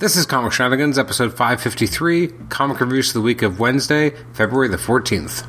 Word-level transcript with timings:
This 0.00 0.16
is 0.16 0.24
Comic 0.24 0.52
Shenanigans, 0.52 0.98
episode 0.98 1.36
553, 1.36 2.28
comic 2.48 2.80
reviews 2.80 3.12
for 3.12 3.18
the 3.18 3.20
week 3.20 3.42
of 3.42 3.60
Wednesday, 3.60 4.14
February 4.32 4.68
the 4.68 4.78
14th. 4.78 5.46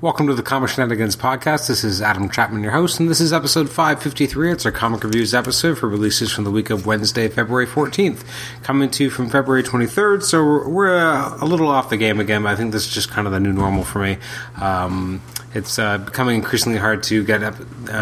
Welcome 0.00 0.28
to 0.28 0.34
the 0.34 0.44
Comic 0.44 0.70
Shenanigans 0.70 1.16
podcast. 1.16 1.66
This 1.66 1.82
is 1.82 2.00
Adam 2.00 2.30
Chapman, 2.30 2.62
your 2.62 2.70
host, 2.70 3.00
and 3.00 3.10
this 3.10 3.20
is 3.20 3.32
episode 3.32 3.68
553. 3.68 4.52
It's 4.52 4.64
our 4.64 4.70
comic 4.70 5.02
reviews 5.02 5.34
episode 5.34 5.76
for 5.76 5.88
releases 5.88 6.30
from 6.30 6.44
the 6.44 6.52
week 6.52 6.70
of 6.70 6.86
Wednesday, 6.86 7.26
February 7.26 7.66
14th. 7.66 8.24
Coming 8.62 8.90
to 8.90 9.02
you 9.02 9.10
from 9.10 9.28
February 9.28 9.64
23rd, 9.64 10.22
so 10.22 10.44
we're, 10.44 10.68
we're 10.68 10.96
uh, 10.96 11.36
a 11.40 11.44
little 11.44 11.66
off 11.66 11.90
the 11.90 11.96
game 11.96 12.20
again, 12.20 12.44
but 12.44 12.52
I 12.52 12.54
think 12.54 12.70
this 12.70 12.86
is 12.86 12.94
just 12.94 13.10
kind 13.10 13.26
of 13.26 13.32
the 13.32 13.40
new 13.40 13.52
normal 13.52 13.82
for 13.82 13.98
me. 13.98 14.18
Um, 14.60 15.20
it's 15.54 15.78
uh, 15.78 15.98
becoming 15.98 16.36
increasingly 16.36 16.78
hard 16.78 17.02
to 17.04 17.24
get 17.24 17.42
uh, 17.42 17.54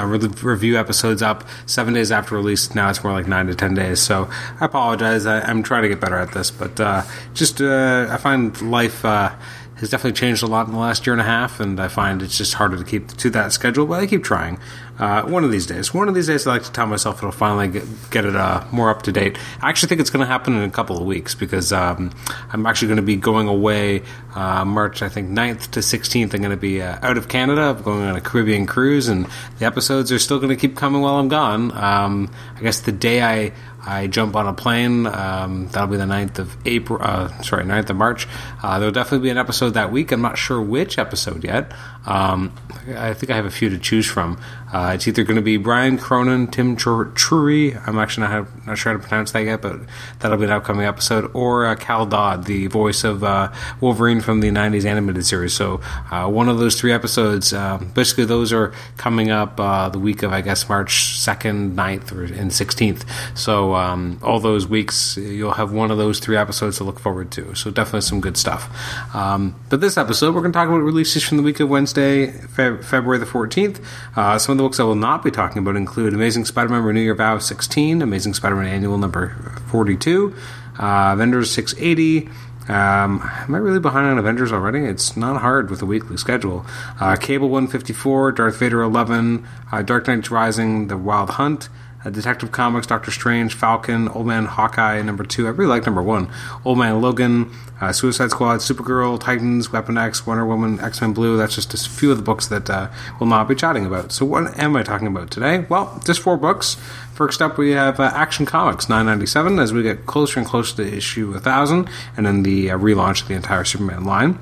re- 0.04 0.18
review 0.42 0.78
episodes 0.78 1.22
up 1.22 1.44
seven 1.66 1.94
days 1.94 2.10
after 2.10 2.34
release. 2.34 2.74
Now 2.74 2.90
it's 2.90 3.02
more 3.04 3.12
like 3.12 3.28
nine 3.28 3.46
to 3.46 3.54
ten 3.54 3.74
days. 3.74 4.00
So 4.00 4.28
I 4.60 4.64
apologize. 4.64 5.26
I, 5.26 5.48
am 5.48 5.62
trying 5.62 5.82
to 5.82 5.88
get 5.88 6.00
better 6.00 6.16
at 6.16 6.32
this, 6.32 6.50
but 6.50 6.80
uh, 6.80 7.02
just 7.34 7.60
uh, 7.60 8.08
I 8.10 8.16
find 8.16 8.60
life 8.62 9.04
uh, 9.04 9.34
has 9.76 9.90
definitely 9.90 10.18
changed 10.18 10.42
a 10.42 10.46
lot 10.46 10.66
in 10.66 10.72
the 10.72 10.78
last 10.78 11.06
year 11.06 11.12
and 11.12 11.20
a 11.20 11.24
half, 11.24 11.60
and 11.60 11.78
I 11.78 11.88
find 11.88 12.22
it's 12.22 12.36
just 12.36 12.54
harder 12.54 12.78
to 12.78 12.84
keep 12.84 13.08
to 13.08 13.30
that 13.30 13.52
schedule. 13.52 13.86
But 13.86 14.00
I 14.00 14.06
keep 14.06 14.24
trying. 14.24 14.58
Uh, 14.98 15.22
one 15.24 15.44
of 15.44 15.50
these 15.50 15.66
days, 15.66 15.92
one 15.92 16.08
of 16.08 16.14
these 16.14 16.26
days, 16.26 16.46
I 16.46 16.52
like 16.52 16.62
to 16.64 16.72
tell 16.72 16.86
myself 16.86 17.18
it'll 17.18 17.32
finally 17.32 17.68
get, 17.68 17.84
get 18.10 18.24
it 18.24 18.34
uh, 18.34 18.64
more 18.72 18.90
up 18.90 19.02
to 19.02 19.12
date. 19.12 19.38
I 19.60 19.68
actually 19.68 19.88
think 19.88 20.00
it's 20.00 20.10
going 20.10 20.20
to 20.20 20.26
happen 20.26 20.56
in 20.56 20.62
a 20.62 20.70
couple 20.70 20.96
of 20.96 21.04
weeks 21.04 21.34
because 21.34 21.72
um, 21.72 22.12
I'm 22.52 22.64
actually 22.66 22.88
going 22.88 22.96
to 22.96 23.02
be 23.02 23.16
going 23.16 23.46
away 23.48 24.02
uh, 24.34 24.64
March, 24.64 25.02
I 25.02 25.08
think 25.08 25.30
9th 25.30 25.70
to 25.72 25.80
16th. 25.80 26.34
I'm 26.34 26.40
going 26.40 26.50
to 26.50 26.56
be 26.56 26.80
uh, 26.80 26.98
out 27.02 27.18
of 27.18 27.28
Canada. 27.28 27.74
I'm 27.76 27.82
going 27.82 28.02
on 28.04 28.16
a 28.16 28.20
Caribbean 28.20 28.66
cruise, 28.66 29.08
and 29.08 29.26
the 29.58 29.66
episodes 29.66 30.10
are 30.12 30.18
still 30.18 30.38
going 30.38 30.50
to 30.50 30.56
keep 30.56 30.76
coming 30.76 31.02
while 31.02 31.16
I'm 31.16 31.28
gone. 31.28 31.72
Um, 31.76 32.30
I 32.56 32.60
guess 32.60 32.80
the 32.80 32.92
day 32.92 33.22
I 33.22 33.52
I 33.86 34.08
jump 34.08 34.34
on 34.34 34.48
a 34.48 34.52
plane. 34.52 35.06
Um, 35.06 35.68
that'll 35.68 35.88
be 35.88 35.96
the 35.96 36.04
9th 36.04 36.40
of 36.40 36.56
April. 36.66 36.98
Uh, 37.00 37.28
sorry, 37.42 37.64
9th 37.64 37.90
of 37.90 37.96
March. 37.96 38.26
Uh, 38.62 38.78
there'll 38.78 38.92
definitely 38.92 39.26
be 39.26 39.30
an 39.30 39.38
episode 39.38 39.70
that 39.70 39.92
week. 39.92 40.10
I'm 40.10 40.22
not 40.22 40.36
sure 40.36 40.60
which 40.60 40.98
episode 40.98 41.44
yet. 41.44 41.72
Um, 42.04 42.52
I 42.96 43.14
think 43.14 43.30
I 43.30 43.36
have 43.36 43.46
a 43.46 43.50
few 43.50 43.68
to 43.70 43.78
choose 43.78 44.06
from. 44.06 44.40
Uh, 44.72 44.92
it's 44.94 45.06
either 45.06 45.22
going 45.22 45.36
to 45.36 45.42
be 45.42 45.56
Brian 45.56 45.98
Cronin, 45.98 46.48
Tim 46.48 46.76
Trury. 46.76 47.76
I'm 47.86 47.98
actually 47.98 48.26
not, 48.26 48.66
not 48.66 48.78
sure 48.78 48.92
how 48.92 48.98
to 48.98 49.06
pronounce 49.06 49.32
that 49.32 49.44
yet, 49.44 49.62
but 49.62 49.80
that'll 50.18 50.36
be 50.36 50.44
an 50.44 50.50
upcoming 50.50 50.86
episode. 50.86 51.30
Or 51.34 51.66
uh, 51.66 51.76
Cal 51.76 52.06
Dodd, 52.06 52.44
the 52.44 52.66
voice 52.66 53.04
of 53.04 53.22
uh, 53.22 53.52
Wolverine 53.80 54.20
from 54.20 54.40
the 54.40 54.48
90s 54.48 54.84
animated 54.84 55.24
series. 55.24 55.52
So 55.52 55.80
uh, 56.10 56.28
one 56.28 56.48
of 56.48 56.58
those 56.58 56.78
three 56.78 56.92
episodes. 56.92 57.52
basically, 57.94 58.24
those 58.24 58.52
are 58.52 58.72
coming 58.96 59.30
up 59.30 59.56
the 59.92 59.98
week 59.98 60.22
of, 60.22 60.32
I 60.32 60.40
guess, 60.40 60.68
March 60.68 61.18
2nd, 61.18 61.74
9th, 61.74 62.12
or, 62.12 62.24
and 62.24 62.50
16th. 62.50 63.04
So 63.36 63.75
um, 63.76 64.18
all 64.22 64.40
those 64.40 64.66
weeks, 64.66 65.16
you'll 65.16 65.52
have 65.52 65.72
one 65.72 65.90
of 65.90 65.98
those 65.98 66.18
three 66.18 66.36
episodes 66.36 66.78
to 66.78 66.84
look 66.84 66.98
forward 66.98 67.30
to. 67.32 67.54
So 67.54 67.70
definitely 67.70 68.00
some 68.02 68.20
good 68.20 68.36
stuff. 68.36 68.68
Um, 69.14 69.54
but 69.70 69.80
this 69.80 69.96
episode, 69.96 70.34
we're 70.34 70.40
going 70.40 70.52
to 70.52 70.56
talk 70.56 70.68
about 70.68 70.78
releases 70.78 71.22
from 71.22 71.36
the 71.36 71.42
week 71.42 71.60
of 71.60 71.68
Wednesday, 71.68 72.32
Fe- 72.32 72.82
February 72.82 73.18
the 73.18 73.26
14th. 73.26 73.82
Uh, 74.16 74.38
some 74.38 74.52
of 74.52 74.58
the 74.58 74.64
books 74.64 74.80
I 74.80 74.84
will 74.84 74.94
not 74.94 75.22
be 75.22 75.30
talking 75.30 75.58
about 75.58 75.76
include 75.76 76.14
Amazing 76.14 76.46
Spider-Man 76.46 76.82
Renew 76.82 77.00
Your 77.00 77.14
Vow 77.14 77.38
16, 77.38 78.02
Amazing 78.02 78.34
Spider-Man 78.34 78.66
Annual 78.66 78.98
number 78.98 79.30
42, 79.68 80.34
uh, 80.78 81.10
Avengers 81.14 81.50
680. 81.52 82.28
Um, 82.68 83.22
am 83.22 83.54
I 83.54 83.58
really 83.58 83.78
behind 83.78 84.06
on 84.08 84.18
Avengers 84.18 84.50
already? 84.52 84.80
It's 84.80 85.16
not 85.16 85.40
hard 85.40 85.70
with 85.70 85.82
a 85.82 85.86
weekly 85.86 86.16
schedule. 86.16 86.66
Uh, 86.98 87.14
Cable 87.16 87.48
154, 87.48 88.32
Darth 88.32 88.58
Vader 88.58 88.82
11, 88.82 89.46
uh, 89.70 89.82
Dark 89.82 90.08
Knight 90.08 90.28
Rising, 90.30 90.88
The 90.88 90.96
Wild 90.96 91.30
Hunt, 91.30 91.68
uh, 92.06 92.10
Detective 92.10 92.52
Comics, 92.52 92.86
Doctor 92.86 93.10
Strange, 93.10 93.54
Falcon, 93.54 94.08
Old 94.08 94.26
Man 94.26 94.44
Hawkeye, 94.44 95.02
number 95.02 95.24
two. 95.24 95.46
I 95.46 95.50
really 95.50 95.68
like 95.68 95.86
number 95.86 96.02
one. 96.02 96.30
Old 96.64 96.78
Man 96.78 97.00
Logan, 97.00 97.50
uh, 97.80 97.92
Suicide 97.92 98.30
Squad, 98.30 98.58
Supergirl, 98.58 99.18
Titans, 99.18 99.72
Weapon 99.72 99.98
X, 99.98 100.26
Wonder 100.26 100.46
Woman, 100.46 100.78
X 100.80 101.00
Men 101.00 101.12
Blue. 101.12 101.36
That's 101.36 101.56
just 101.56 101.74
a 101.74 101.90
few 101.90 102.10
of 102.12 102.16
the 102.16 102.22
books 102.22 102.46
that 102.46 102.70
uh, 102.70 102.88
we'll 103.18 103.28
not 103.28 103.48
be 103.48 103.54
chatting 103.54 103.84
about. 103.84 104.12
So, 104.12 104.24
what 104.24 104.58
am 104.58 104.76
I 104.76 104.82
talking 104.82 105.08
about 105.08 105.30
today? 105.30 105.66
Well, 105.68 106.00
just 106.06 106.20
four 106.20 106.36
books. 106.36 106.76
First 107.14 107.42
up, 107.42 107.58
we 107.58 107.72
have 107.72 107.98
uh, 107.98 108.04
Action 108.14 108.46
Comics 108.46 108.88
997 108.88 109.58
as 109.58 109.72
we 109.72 109.82
get 109.82 110.06
closer 110.06 110.38
and 110.38 110.48
closer 110.48 110.76
to 110.76 110.96
issue 110.96 111.32
1000, 111.32 111.88
and 112.16 112.26
then 112.26 112.42
the 112.44 112.70
uh, 112.70 112.78
relaunch 112.78 113.22
of 113.22 113.28
the 113.28 113.34
entire 113.34 113.64
Superman 113.64 114.04
line. 114.04 114.38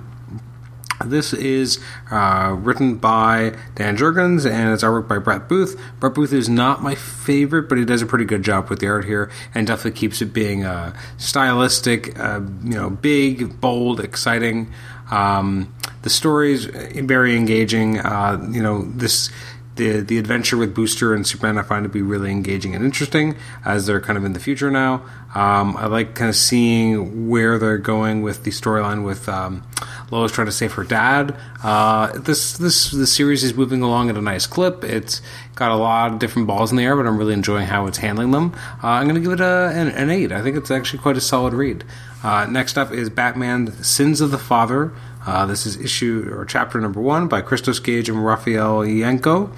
This 1.05 1.33
is 1.33 1.81
uh, 2.11 2.55
written 2.59 2.97
by 2.97 3.57
Dan 3.75 3.97
Jurgens 3.97 4.51
and 4.51 4.73
it's 4.73 4.83
artwork 4.83 5.09
by 5.09 5.19
Brett 5.19 5.49
Booth. 5.49 5.81
Brett 6.01 6.15
Booth 6.15 6.33
is 6.33 6.49
not 6.49 6.83
my 6.83 6.95
favorite, 6.95 7.69
but 7.69 7.79
he 7.79 7.85
does 7.85 8.03
a 8.03 8.07
pretty 8.07 8.25
good 8.25 8.43
job 8.43 8.69
with 8.71 8.79
the 8.79 8.89
art 8.89 9.05
here 9.05 9.31
and 9.55 9.67
definitely 9.67 9.99
keeps 9.99 10.23
it 10.23 10.33
being 10.33 10.65
uh, 10.65 10.97
stylistic, 11.17 12.19
uh, 12.19 12.41
you 12.63 12.75
know, 12.75 12.91
big, 12.91 13.61
bold, 13.61 14.01
exciting. 14.01 14.73
Um, 15.11 15.75
the 16.03 16.11
story 16.11 16.53
is 16.53 16.67
very 16.67 17.37
engaging. 17.37 17.99
Uh, 17.99 18.47
you 18.51 18.63
know, 18.63 18.83
this 18.83 19.31
the 19.77 20.01
the 20.01 20.19
adventure 20.19 20.57
with 20.57 20.75
Booster 20.75 21.15
and 21.15 21.27
Superman 21.27 21.59
I 21.59 21.63
find 21.63 21.85
to 21.85 21.89
be 21.89 22.03
really 22.03 22.31
engaging 22.31 22.75
and 22.75 22.85
interesting 22.85 23.37
as 23.65 23.87
they're 23.87 24.01
kind 24.01 24.17
of 24.17 24.25
in 24.25 24.33
the 24.33 24.41
future 24.41 24.71
now. 24.71 25.03
Um, 25.35 25.77
I 25.77 25.87
like 25.87 26.15
kind 26.15 26.29
of 26.29 26.37
seeing 26.37 27.29
where 27.29 27.59
they're 27.59 27.79
going 27.79 28.23
with 28.23 28.45
the 28.45 28.51
storyline 28.51 29.05
with 29.05 29.29
um, 29.29 29.65
Lois 30.11 30.33
trying 30.33 30.47
to 30.47 30.53
save 30.53 30.73
her 30.75 30.85
dad. 30.85 31.37
Uh, 31.63 32.19
this 32.19 32.57
this 32.59 32.91
the 32.91 33.07
series 33.07 33.43
is 33.43 33.55
moving 33.55 33.83
along 33.83 34.11
at 34.11 34.17
a 34.17 34.21
nice 34.21 34.47
clip. 34.47 34.85
It's 34.85 35.21
got 35.55 35.71
a 35.71 35.77
lot 35.77 36.13
of 36.13 36.19
different 36.19 36.47
balls 36.47 36.71
in 36.71 36.77
the 36.77 36.85
air, 36.85 36.97
but 36.97 37.07
I'm 37.07 37.17
really 37.17 37.35
enjoying 37.35 37.67
how 37.67 37.87
it's 37.87 37.99
handling 37.99 38.31
them. 38.31 38.53
Uh, 38.83 38.89
I'm 38.89 39.05
going 39.05 39.15
to 39.17 39.21
give 39.21 39.33
it 39.33 39.41
a, 39.41 39.71
an, 39.75 39.89
an, 39.89 40.11
eight. 40.11 40.33
I 40.33 40.43
think 40.43 40.57
it's 40.57 40.71
actually 40.71 41.01
quite 41.01 41.17
a 41.17 41.21
solid 41.21 41.55
read. 41.55 41.85
Uh, 42.23 42.47
next 42.47 42.77
up 42.79 42.93
is 42.93 43.11
Batman: 43.11 43.73
Sins 43.83 44.21
of 44.21 44.31
the 44.31 44.39
Father. 44.39 44.93
Uh, 45.27 45.47
this 45.47 45.65
is 45.65 45.77
issue 45.79 46.31
or 46.37 46.45
chapter 46.45 46.81
number 46.81 47.01
one 47.01 47.29
by 47.29 47.41
Christos 47.41 47.79
Gage 47.79 48.09
and 48.09 48.25
Raffaele 48.25 48.81
Ienco. 48.81 49.51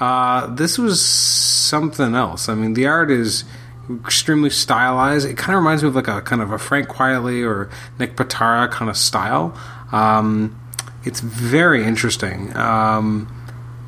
Uh, 0.00 0.46
this 0.54 0.78
was 0.78 1.00
something 1.00 2.14
else. 2.14 2.48
I 2.48 2.54
mean, 2.54 2.74
the 2.74 2.86
art 2.86 3.10
is 3.10 3.44
extremely 3.90 4.50
stylized. 4.50 5.26
It 5.28 5.36
kind 5.36 5.54
of 5.54 5.62
reminds 5.62 5.82
me 5.82 5.88
of 5.88 5.94
like 5.94 6.08
a 6.08 6.20
kind 6.20 6.42
of 6.42 6.52
a 6.52 6.58
Frank 6.58 6.88
Quitely 6.88 7.46
or 7.46 7.70
Nick 7.98 8.16
Pitarra 8.16 8.70
kind 8.70 8.90
of 8.90 8.96
style. 8.96 9.58
Um, 9.92 10.58
it's 11.04 11.20
very 11.20 11.84
interesting. 11.84 12.54
Um, 12.56 13.34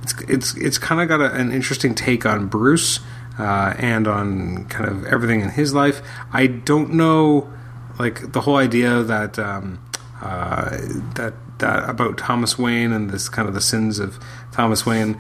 it's 0.03 0.15
it's 0.23 0.57
it's 0.57 0.79
kind 0.79 1.01
of 1.01 1.09
got 1.09 1.21
a, 1.21 1.35
an 1.35 1.53
interesting 1.53 1.95
take 1.95 2.25
on 2.25 2.47
Bruce 2.49 3.01
uh, 3.39 3.75
and 3.79 4.07
on 4.09 4.65
kind 4.67 4.89
of 4.89 5.05
everything 5.07 5.41
in 5.41 5.51
his 5.51 5.75
life. 5.75 6.03
I 6.33 6.47
don't 6.47 6.95
know, 6.95 7.53
like 7.99 8.33
the 8.33 8.43
whole 8.43 8.57
idea 8.57 9.03
that. 9.03 9.39
Um, 9.39 9.81
uh, 10.23 10.77
that 11.15 11.33
that 11.61 11.89
about 11.89 12.19
Thomas 12.19 12.59
Wayne 12.59 12.93
and 12.93 13.11
this 13.11 13.29
kind 13.29 13.49
of 13.49 13.55
the 13.55 13.61
sins 13.61 13.99
of 13.99 14.19
Thomas 14.53 14.85
Wayne. 14.85 15.19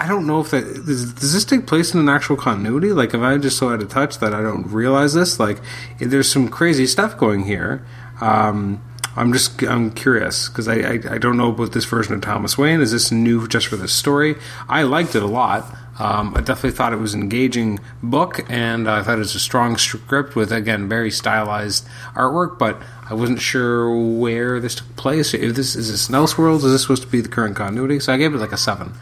I 0.00 0.08
don't 0.08 0.26
know 0.26 0.40
if 0.40 0.50
that 0.50 0.64
does, 0.86 1.12
does 1.12 1.34
this 1.34 1.44
take 1.44 1.66
place 1.66 1.92
in 1.92 2.00
an 2.00 2.08
actual 2.08 2.36
continuity. 2.36 2.92
Like, 2.92 3.12
if 3.12 3.20
I 3.20 3.36
just 3.36 3.58
so 3.58 3.68
out 3.68 3.82
of 3.82 3.90
touch 3.90 4.18
that 4.18 4.32
I 4.32 4.40
don't 4.40 4.66
realize 4.66 5.12
this, 5.12 5.38
like, 5.38 5.58
there's 5.98 6.30
some 6.30 6.48
crazy 6.48 6.86
stuff 6.86 7.18
going 7.18 7.44
here. 7.44 7.84
Um, 8.22 8.82
I'm 9.16 9.32
just 9.32 9.62
I'm 9.64 9.90
curious 9.90 10.48
because 10.48 10.68
I, 10.68 10.76
I, 10.76 11.00
I 11.14 11.18
don't 11.18 11.36
know 11.36 11.50
about 11.50 11.72
this 11.72 11.84
version 11.84 12.14
of 12.14 12.20
Thomas 12.20 12.56
Wayne. 12.56 12.80
Is 12.80 12.92
this 12.92 13.10
new 13.10 13.46
just 13.48 13.66
for 13.66 13.76
this 13.76 13.92
story? 13.92 14.36
I 14.68 14.84
liked 14.84 15.14
it 15.14 15.22
a 15.22 15.26
lot. 15.26 15.66
Um, 15.98 16.32
I 16.34 16.40
definitely 16.40 16.70
thought 16.70 16.94
it 16.94 16.98
was 16.98 17.12
an 17.12 17.20
engaging 17.20 17.78
book, 18.02 18.40
and 18.48 18.88
I 18.88 19.02
thought 19.02 19.16
it 19.16 19.18
was 19.18 19.34
a 19.34 19.40
strong 19.40 19.76
script 19.76 20.34
with 20.34 20.52
again 20.52 20.88
very 20.88 21.10
stylized 21.10 21.86
artwork. 22.14 22.58
But 22.58 22.80
I 23.08 23.14
wasn't 23.14 23.40
sure 23.40 23.90
where 23.94 24.60
this 24.60 24.76
took 24.76 24.96
place. 24.96 25.34
If 25.34 25.56
this 25.56 25.74
is 25.74 25.90
this 25.90 26.08
an 26.08 26.14
Elseworlds, 26.14 26.64
is 26.64 26.72
this 26.72 26.82
supposed 26.82 27.02
to 27.02 27.08
be 27.08 27.20
the 27.20 27.28
current 27.28 27.56
continuity? 27.56 27.98
So 27.98 28.14
I 28.14 28.16
gave 28.16 28.32
it 28.32 28.38
like 28.38 28.52
a 28.52 28.56
seven. 28.56 28.94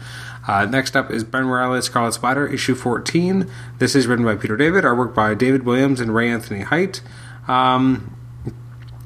Uh, 0.49 0.65
next 0.65 0.95
up 0.95 1.11
is 1.11 1.23
Ben 1.23 1.45
Reilly 1.45 1.79
Scarlet 1.79 2.13
Spider, 2.13 2.47
issue 2.47 2.73
14. 2.73 3.47
This 3.77 3.93
is 3.93 4.07
written 4.07 4.25
by 4.25 4.35
Peter 4.35 4.57
David, 4.57 4.83
artwork 4.83 5.13
by 5.13 5.35
David 5.35 5.63
Williams 5.63 5.99
and 5.99 6.11
Ray 6.11 6.27
Anthony 6.27 6.61
Height. 6.61 7.01
Um, 7.47 8.17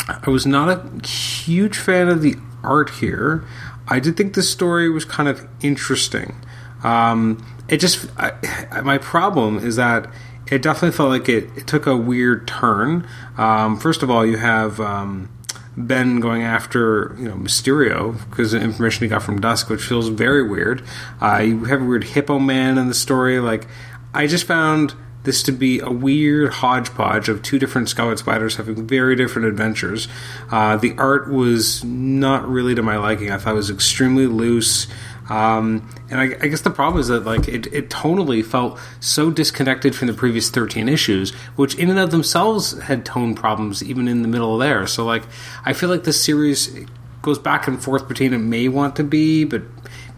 I 0.07 0.29
was 0.29 0.45
not 0.45 0.69
a 0.69 1.05
huge 1.05 1.77
fan 1.77 2.07
of 2.07 2.21
the 2.21 2.37
art 2.63 2.91
here. 2.91 3.43
I 3.89 3.99
did 3.99 4.15
think 4.15 4.35
the 4.35 4.41
story 4.41 4.89
was 4.89 5.03
kind 5.03 5.27
of 5.27 5.45
interesting. 5.61 6.33
Um, 6.81 7.45
it 7.67 7.81
just 7.81 8.07
I, 8.17 8.79
my 8.81 8.97
problem 8.97 9.57
is 9.57 9.75
that 9.75 10.09
it 10.49 10.61
definitely 10.61 10.95
felt 10.95 11.09
like 11.09 11.27
it, 11.27 11.49
it 11.57 11.67
took 11.67 11.85
a 11.85 11.97
weird 11.97 12.47
turn. 12.47 13.05
Um, 13.37 13.77
first 13.77 14.01
of 14.01 14.09
all, 14.09 14.25
you 14.25 14.37
have 14.37 14.79
um, 14.79 15.29
Ben 15.75 16.19
going 16.19 16.43
after 16.43 17.15
you 17.17 17.27
know 17.27 17.35
Mysterio 17.35 18.17
because 18.29 18.53
of 18.53 18.61
information 18.61 19.03
he 19.03 19.09
got 19.09 19.23
from 19.23 19.41
Dusk, 19.41 19.69
which 19.69 19.83
feels 19.83 20.09
very 20.09 20.47
weird. 20.47 20.83
Uh, 21.21 21.39
you 21.39 21.65
have 21.65 21.81
a 21.81 21.85
weird 21.85 22.03
Hippo 22.03 22.39
Man 22.39 22.77
in 22.77 22.87
the 22.87 22.93
story. 22.93 23.39
Like 23.39 23.67
I 24.13 24.27
just 24.27 24.45
found 24.45 24.93
this 25.23 25.41
to 25.43 25.51
be 25.51 25.79
a 25.79 25.89
weird 25.89 26.51
hodgepodge 26.53 27.29
of 27.29 27.41
two 27.41 27.57
different 27.57 27.89
Scarlet 27.89 28.19
Spiders 28.19 28.57
having 28.57 28.87
very 28.87 29.15
different 29.15 29.47
adventures. 29.47 30.07
Uh, 30.51 30.77
the 30.77 30.93
art 30.97 31.29
was 31.29 31.83
not 31.83 32.47
really 32.47 32.75
to 32.75 32.83
my 32.83 32.97
liking. 32.97 33.31
I 33.31 33.37
thought 33.37 33.53
it 33.53 33.57
was 33.57 33.69
extremely 33.69 34.27
loose. 34.27 34.87
Um, 35.29 35.89
and 36.09 36.19
I, 36.19 36.23
I, 36.41 36.47
guess 36.47 36.61
the 36.61 36.69
problem 36.69 36.99
is 36.99 37.07
that 37.07 37.23
like 37.23 37.47
it, 37.47 37.67
it 37.67 37.89
tonally 37.89 38.43
felt 38.43 38.77
so 38.99 39.31
disconnected 39.31 39.95
from 39.95 40.07
the 40.07 40.13
previous 40.13 40.49
13 40.49 40.89
issues, 40.89 41.31
which 41.55 41.75
in 41.75 41.89
and 41.89 41.97
of 41.97 42.11
themselves 42.11 42.77
had 42.81 43.05
tone 43.05 43.33
problems 43.33 43.81
even 43.81 44.09
in 44.09 44.21
the 44.21 44.27
middle 44.27 44.53
of 44.55 44.59
there. 44.59 44.85
So 44.85 45.05
like 45.05 45.23
I 45.63 45.71
feel 45.71 45.89
like 45.89 46.03
this 46.03 46.21
series 46.21 46.75
goes 47.23 47.39
back 47.39 47.67
and 47.67 47.81
forth 47.81 48.07
between 48.07 48.33
it 48.33 48.37
may 48.37 48.67
want 48.67 48.95
to 48.97 49.03
be, 49.03 49.45
but 49.45 49.63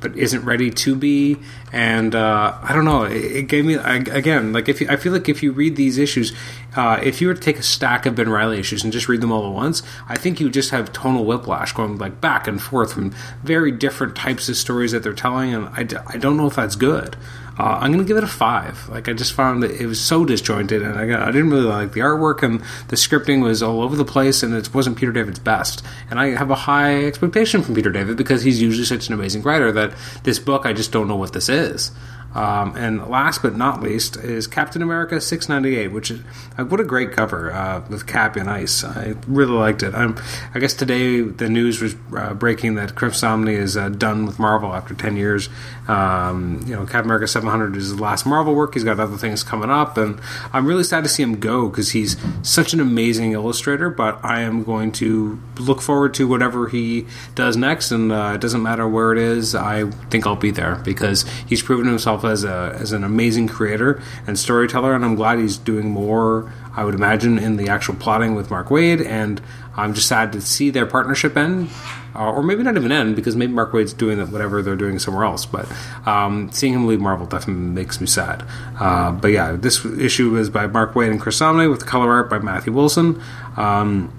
but 0.02 0.18
isn't 0.18 0.44
ready 0.44 0.70
to 0.70 0.96
be. 0.96 1.38
And 1.72 2.14
uh, 2.14 2.58
I 2.62 2.74
don't 2.74 2.86
know. 2.86 3.04
It, 3.04 3.24
it 3.24 3.48
gave 3.48 3.64
me 3.66 3.78
I, 3.78 3.96
again 3.96 4.52
like 4.52 4.68
if 4.68 4.82
you, 4.82 4.88
I 4.90 4.98
feel 4.98 5.14
like 5.14 5.30
if 5.30 5.42
you 5.42 5.54
read 5.54 5.78
these 5.78 5.98
issues, 5.98 6.34
uh, 6.76 7.00
if 7.02 7.22
you 7.22 7.30
were 7.30 7.34
to 7.34 7.40
take 7.40 7.58
a 7.58 7.64
stack 7.64 8.06
of 8.06 8.16
Ben 8.16 8.28
Reilly 8.30 8.60
issues 8.60 8.84
and 8.84 8.92
just 8.92 9.08
read 9.08 9.22
them 9.22 9.32
all 9.32 9.48
at 9.48 9.54
once, 9.54 9.82
I 10.10 10.18
think 10.18 10.40
you 10.40 10.50
just 10.50 10.72
have 10.72 10.92
tonal 10.92 11.24
whiplash 11.24 11.72
going 11.72 11.98
like 11.98 12.20
back 12.20 12.48
and 12.48 12.62
forth 12.62 12.94
from 12.94 13.12
very 13.44 13.72
different 13.72 14.16
types 14.16 14.50
of 14.50 14.58
stories 14.58 14.92
that 14.92 15.04
they're 15.04 15.14
telling, 15.14 15.54
and 15.54 15.68
I, 15.70 16.04
I 16.08 16.18
don't 16.18 16.36
know 16.36 16.48
if 16.48 16.56
that's 16.56 16.76
good. 16.76 17.16
Uh, 17.58 17.80
I'm 17.80 17.92
going 17.92 18.04
to 18.04 18.08
give 18.08 18.18
it 18.18 18.24
a 18.24 18.28
five. 18.28 18.90
Like 18.90 19.08
I 19.08 19.14
just 19.14 19.34
found 19.34 19.64
that 19.64 19.72
it 19.72 19.86
was 19.86 20.00
so 20.00 20.26
disjointed, 20.26 20.82
and 20.82 20.98
I, 20.98 21.08
got, 21.08 21.22
I 21.22 21.32
didn't 21.32 21.52
really 21.52 21.64
like 21.66 21.94
the 21.94 22.02
artwork, 22.02 22.44
and 22.44 22.60
the 22.90 22.98
scripting 22.98 23.42
was 23.42 23.64
all 23.64 23.82
over 23.82 23.96
the 23.96 24.06
place, 24.06 24.44
and 24.44 24.54
it 24.54 24.74
wasn't 24.74 24.98
Peter 24.98 25.14
David's 25.14 25.40
best. 25.40 25.84
And 26.10 26.20
I 26.20 26.32
have 26.32 26.52
a 26.52 26.56
high 26.56 27.06
expectation 27.06 27.62
from 27.62 27.76
Peter 27.76 27.92
David 27.92 28.18
because 28.18 28.44
he's 28.44 28.62
usually 28.62 28.86
such 28.86 29.08
an 29.08 29.14
amazing 29.14 29.42
writer 29.44 29.72
that 29.72 29.94
this 30.24 30.38
book 30.38 30.66
I 30.66 30.74
just 30.74 30.92
don't 30.92 31.08
know 31.08 31.16
what 31.16 31.34
this 31.34 31.48
is. 31.48 31.92
Um, 32.36 32.76
and 32.76 33.08
last 33.08 33.42
but 33.42 33.56
not 33.56 33.82
least 33.82 34.18
is 34.18 34.46
Captain 34.46 34.82
America 34.82 35.22
698, 35.22 35.88
which 35.88 36.12
is 36.12 36.22
uh, 36.58 36.66
what 36.66 36.82
a 36.82 36.84
great 36.84 37.14
cover 37.14 37.52
uh, 37.52 37.82
with 37.90 38.06
Cap 38.06 38.36
and 38.36 38.50
Ice. 38.50 38.84
I 38.84 39.16
really 39.26 39.54
liked 39.54 39.84
it. 39.84 39.96
I'm, 39.96 40.18
i 40.54 40.60
guess 40.60 40.74
today 40.74 41.22
the 41.22 41.50
news 41.50 41.82
was 41.82 41.96
uh, 42.16 42.34
breaking 42.34 42.76
that 42.76 42.96
Chris 42.96 43.22
Samnee 43.22 43.58
is 43.58 43.78
uh, 43.78 43.88
done 43.88 44.26
with 44.26 44.38
Marvel 44.38 44.74
after 44.74 44.94
10 44.94 45.16
years. 45.16 45.48
Um, 45.88 46.62
you 46.66 46.76
know, 46.76 46.82
Captain 46.82 47.06
America 47.06 47.28
700 47.28 47.78
is 47.78 47.90
his 47.90 48.00
last 48.00 48.26
Marvel 48.26 48.54
work. 48.54 48.74
He's 48.74 48.84
got 48.84 49.00
other 49.00 49.16
things 49.16 49.42
coming 49.44 49.70
up, 49.70 49.98
and 49.98 50.20
I'm 50.52 50.66
really 50.66 50.84
sad 50.84 51.04
to 51.06 51.10
see 51.10 51.24
him 51.24 51.40
go 51.40 51.70
because 51.70 51.92
he's 51.92 52.18
such 52.42 52.74
an 52.74 52.82
amazing 52.82 53.32
illustrator. 53.32 53.90
But 53.90 54.20
I 54.24 54.42
am 54.42 54.64
going 54.64 54.92
to 54.94 55.40
look 55.58 55.82
forward 55.82 56.14
to 56.16 56.28
whatever 56.28 56.68
he 56.68 57.06
does 57.34 57.56
next, 57.56 57.92
and 57.92 58.12
uh, 58.12 58.34
it 58.36 58.42
doesn't 58.42 58.62
matter 58.62 58.88
where 58.90 59.14
it 59.14 59.20
is. 59.20 59.56
I 59.56 59.90
think 60.10 60.28
I'll 60.28 60.36
be 60.36 60.52
there 60.52 60.76
because 60.84 61.24
he's 61.48 61.62
proven 61.62 61.88
himself 61.88 62.25
as 62.28 62.44
a 62.44 62.76
as 62.80 62.92
an 62.92 63.04
amazing 63.04 63.48
creator 63.48 64.02
and 64.28 64.38
storyteller, 64.38 64.94
and 64.94 65.04
I'm 65.04 65.16
glad 65.16 65.40
he's 65.40 65.58
doing 65.58 65.90
more. 65.90 66.52
I 66.76 66.84
would 66.84 66.96
imagine 66.96 67.40
in 67.40 67.56
the 67.58 67.70
actual 67.70 67.96
plotting 67.96 68.36
with 68.36 68.52
Mark 68.52 68.68
Waid, 68.68 69.06
and 69.06 69.42
I'm 69.76 69.94
just 69.94 70.08
sad 70.08 70.32
to 70.34 70.42
see 70.42 70.70
their 70.70 70.86
partnership 70.86 71.38
end, 71.38 71.70
uh, 72.16 72.32
or 72.32 72.44
maybe 72.44 72.64
not 72.64 72.76
even 72.76 72.92
end 72.92 73.16
because 73.16 73.36
maybe 73.36 73.54
Mark 73.54 73.72
Waid's 73.72 73.94
doing 73.94 74.20
whatever 74.32 74.62
they're 74.62 74.76
doing 74.76 75.00
somewhere 75.00 75.26
else. 75.26 75.46
But 75.46 75.72
um, 76.06 76.52
seeing 76.52 76.74
him 76.74 76.88
leave 76.88 77.00
Marvel 77.00 77.26
definitely 77.26 77.64
makes 77.64 78.00
me 78.00 78.08
sad. 78.08 78.46
Uh, 78.80 79.12
but 79.12 79.30
yeah, 79.30 79.54
this 79.54 79.86
issue 79.86 80.36
is 80.38 80.50
by 80.50 80.68
Mark 80.68 80.94
Waid 80.94 81.12
and 81.12 81.20
Chris 81.20 81.40
Samnee 81.40 81.70
with 81.70 81.80
the 81.80 81.86
color 81.86 82.12
art 82.12 82.30
by 82.30 82.40
Matthew 82.40 82.74
Wilson. 82.74 83.22
Um, 83.58 84.14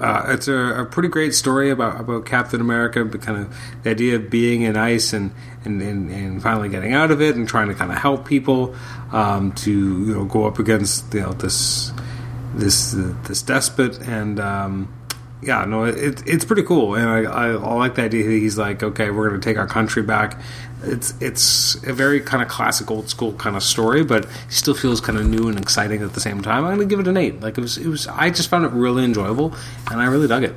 uh, 0.00 0.24
it's 0.28 0.48
a, 0.48 0.82
a, 0.82 0.84
pretty 0.84 1.08
great 1.08 1.34
story 1.34 1.70
about, 1.70 2.00
about 2.00 2.26
Captain 2.26 2.60
America, 2.60 3.04
but 3.04 3.20
kind 3.20 3.38
of 3.38 3.56
the 3.82 3.90
idea 3.90 4.16
of 4.16 4.30
being 4.30 4.62
in 4.62 4.76
ice 4.76 5.12
and, 5.12 5.32
and, 5.64 5.80
and, 5.82 6.10
and 6.10 6.42
finally 6.42 6.68
getting 6.68 6.92
out 6.92 7.10
of 7.10 7.20
it 7.20 7.36
and 7.36 7.48
trying 7.48 7.68
to 7.68 7.74
kind 7.74 7.90
of 7.90 7.98
help 7.98 8.26
people 8.26 8.74
um, 9.12 9.52
to 9.52 9.70
you 9.70 10.14
know 10.14 10.24
go 10.24 10.46
up 10.46 10.58
against 10.58 11.12
you 11.14 11.20
know 11.20 11.32
this 11.32 11.92
this 12.54 12.94
uh, 12.94 13.14
this 13.24 13.42
despot 13.42 14.00
and 14.06 14.38
um, 14.40 14.92
yeah 15.42 15.64
no 15.64 15.84
it, 15.84 16.22
it's 16.26 16.44
pretty 16.44 16.62
cool 16.62 16.94
and 16.94 17.08
I, 17.08 17.22
I, 17.22 17.48
I 17.50 17.74
like 17.74 17.94
the 17.94 18.02
idea 18.02 18.24
that 18.24 18.30
he's 18.30 18.58
like 18.58 18.82
okay 18.82 19.10
we're 19.10 19.28
going 19.28 19.40
to 19.40 19.44
take 19.44 19.58
our 19.58 19.66
country 19.66 20.02
back 20.02 20.40
it's 20.84 21.14
it's 21.20 21.74
a 21.84 21.92
very 21.92 22.20
kind 22.20 22.42
of 22.42 22.48
classic 22.48 22.90
old 22.90 23.08
school 23.08 23.32
kind 23.34 23.56
of 23.56 23.62
story, 23.62 24.02
but 24.04 24.26
still 24.48 24.74
feels 24.74 25.00
kind 25.00 25.18
of 25.18 25.26
new 25.26 25.48
and 25.48 25.58
exciting 25.58 26.02
at 26.02 26.14
the 26.14 26.20
same 26.20 26.42
time. 26.42 26.64
I'm 26.64 26.76
gonna 26.76 26.88
give 26.88 27.00
it 27.00 27.08
an 27.08 27.16
eight. 27.16 27.40
Like 27.40 27.58
it 27.58 27.60
was, 27.60 27.78
it 27.78 27.86
was. 27.86 28.06
I 28.06 28.30
just 28.30 28.48
found 28.48 28.64
it 28.64 28.72
really 28.72 29.04
enjoyable, 29.04 29.54
and 29.90 30.00
I 30.00 30.06
really 30.06 30.28
dug 30.28 30.44
it. 30.44 30.54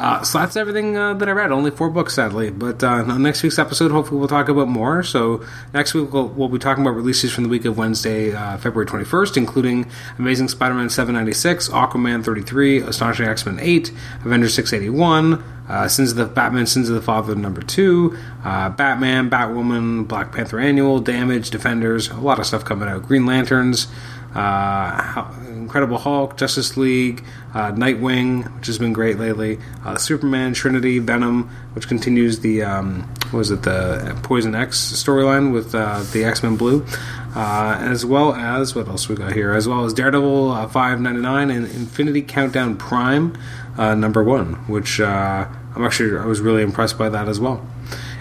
Uh, 0.00 0.22
so 0.22 0.38
that's 0.38 0.56
everything 0.56 0.96
uh, 0.96 1.12
that 1.12 1.28
I 1.28 1.32
read. 1.32 1.52
Only 1.52 1.70
four 1.70 1.90
books, 1.90 2.14
sadly. 2.14 2.48
But 2.48 2.82
uh, 2.82 3.02
next 3.18 3.42
week's 3.42 3.58
episode, 3.58 3.90
hopefully, 3.90 4.18
we'll 4.18 4.28
talk 4.28 4.48
about 4.48 4.66
more. 4.66 5.02
So 5.02 5.44
next 5.74 5.92
week, 5.92 6.10
we'll, 6.10 6.28
we'll 6.28 6.48
be 6.48 6.58
talking 6.58 6.82
about 6.82 6.96
releases 6.96 7.34
from 7.34 7.44
the 7.44 7.50
week 7.50 7.66
of 7.66 7.76
Wednesday, 7.76 8.34
uh, 8.34 8.56
February 8.56 8.86
21st, 8.86 9.36
including 9.36 9.90
Amazing 10.18 10.48
Spider 10.48 10.74
Man 10.74 10.88
796, 10.88 11.68
Aquaman 11.68 12.24
33, 12.24 12.78
Astonishing 12.78 13.26
X 13.26 13.44
Men 13.44 13.58
8, 13.60 13.92
Avengers 14.24 14.54
681. 14.54 15.44
Uh, 15.68 15.86
Sins 15.86 16.10
of 16.10 16.16
the 16.16 16.26
Batman, 16.26 16.66
Sins 16.66 16.88
of 16.88 16.96
the 16.96 17.00
Father 17.00 17.32
number 17.36 17.62
two, 17.62 18.18
uh, 18.42 18.70
Batman, 18.70 19.30
Batwoman, 19.30 20.08
Black 20.08 20.32
Panther 20.32 20.58
Annual, 20.58 20.98
Damage, 20.98 21.50
Defenders, 21.50 22.08
a 22.08 22.16
lot 22.16 22.40
of 22.40 22.46
stuff 22.46 22.64
coming 22.64 22.88
out. 22.88 23.04
Green 23.04 23.24
Lanterns, 23.24 23.86
uh, 24.34 25.32
Incredible 25.48 25.98
Hulk, 25.98 26.36
Justice 26.36 26.76
League, 26.76 27.24
uh, 27.54 27.72
Nightwing, 27.72 28.56
which 28.56 28.66
has 28.66 28.78
been 28.78 28.92
great 28.92 29.18
lately, 29.18 29.58
uh, 29.84 29.96
Superman, 29.96 30.52
Trinity, 30.54 30.98
Venom, 30.98 31.48
which 31.74 31.88
continues 31.88 32.40
the 32.40 32.62
um, 32.62 33.12
was 33.32 33.50
it 33.50 33.62
the 33.62 34.18
Poison 34.22 34.54
X 34.54 34.78
storyline 34.78 35.52
with 35.52 35.74
uh, 35.74 36.02
the 36.12 36.24
X 36.24 36.42
Men 36.42 36.56
Blue, 36.56 36.84
uh, 37.34 37.76
as 37.80 38.04
well 38.04 38.34
as 38.34 38.74
what 38.74 38.88
else 38.88 39.08
we 39.08 39.16
got 39.16 39.32
here, 39.32 39.52
as 39.52 39.66
well 39.66 39.84
as 39.84 39.92
Daredevil 39.92 40.50
uh, 40.50 40.68
five 40.68 41.00
ninety 41.00 41.20
nine 41.20 41.50
and 41.50 41.66
Infinity 41.66 42.22
Countdown 42.22 42.76
Prime 42.76 43.36
number 43.76 44.22
one, 44.22 44.54
which 44.68 45.00
I'm 45.00 45.84
actually 45.84 46.18
I 46.18 46.26
was 46.26 46.40
really 46.40 46.62
impressed 46.62 46.98
by 46.98 47.08
that 47.08 47.28
as 47.28 47.40
well. 47.40 47.66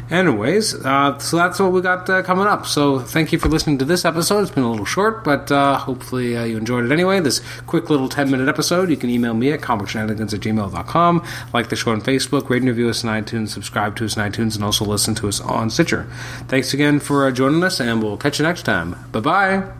Anyways, 0.09 0.73
uh, 0.85 1.19
so 1.19 1.37
that's 1.37 1.59
what 1.59 1.71
we 1.71 1.81
got 1.81 2.09
uh, 2.09 2.23
coming 2.23 2.47
up. 2.47 2.65
So 2.65 2.99
thank 2.99 3.31
you 3.31 3.37
for 3.37 3.47
listening 3.47 3.77
to 3.77 3.85
this 3.85 4.05
episode. 4.05 4.41
It's 4.41 4.51
been 4.51 4.63
a 4.63 4.71
little 4.71 4.85
short, 4.85 5.23
but 5.23 5.51
uh, 5.51 5.77
hopefully 5.77 6.35
uh, 6.35 6.45
you 6.45 6.57
enjoyed 6.57 6.85
it 6.85 6.91
anyway. 6.91 7.19
This 7.19 7.41
quick 7.67 7.89
little 7.91 8.09
10 8.09 8.31
minute 8.31 8.47
episode. 8.47 8.89
You 8.89 8.97
can 8.97 9.09
email 9.09 9.35
me 9.35 9.51
at 9.51 9.61
comicshenanigans 9.61 10.33
at 10.33 10.39
gmail.com. 10.39 11.25
Like 11.53 11.69
the 11.69 11.75
show 11.75 11.91
on 11.91 12.01
Facebook, 12.01 12.49
rate 12.49 12.63
and 12.63 12.69
review 12.69 12.89
us 12.89 13.05
on 13.05 13.23
iTunes, 13.23 13.49
subscribe 13.49 13.95
to 13.97 14.05
us 14.05 14.17
on 14.17 14.31
iTunes, 14.31 14.55
and 14.55 14.63
also 14.63 14.83
listen 14.83 15.13
to 15.15 15.27
us 15.27 15.39
on 15.39 15.69
Stitcher. 15.69 16.07
Thanks 16.47 16.73
again 16.73 16.99
for 16.99 17.27
uh, 17.27 17.31
joining 17.31 17.63
us, 17.63 17.79
and 17.79 18.01
we'll 18.01 18.17
catch 18.17 18.39
you 18.39 18.45
next 18.45 18.63
time. 18.63 18.95
Bye 19.11 19.19
bye. 19.19 19.78